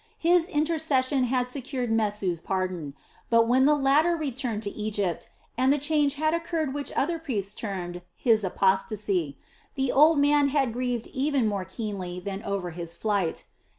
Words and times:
His 0.17 0.49
intercession 0.49 1.25
had 1.25 1.45
secured 1.45 1.91
Mesu's 1.91 2.41
pardon; 2.41 2.95
but 3.29 3.47
when 3.47 3.65
the 3.65 3.75
latter 3.75 4.15
returned 4.15 4.63
to 4.63 4.71
Egypt 4.71 5.29
and 5.59 5.71
the 5.71 5.77
change 5.77 6.15
had 6.15 6.33
occurred 6.33 6.73
which 6.73 6.91
other 6.95 7.19
priests 7.19 7.53
termed 7.53 8.01
his 8.15 8.43
"apostasy," 8.43 9.37
the 9.75 9.91
old 9.91 10.17
man 10.17 10.47
had 10.47 10.73
grieved 10.73 11.05
even 11.13 11.47
more 11.47 11.65
keenly 11.65 12.19
than 12.19 12.41
over 12.41 12.71
his 12.71 12.95
flight. 12.95 13.43